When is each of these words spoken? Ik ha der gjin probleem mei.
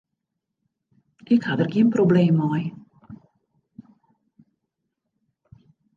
Ik 1.35 1.41
ha 1.49 1.53
der 1.59 1.69
gjin 1.73 1.93
probleem 1.95 2.35
mei. 2.39 2.63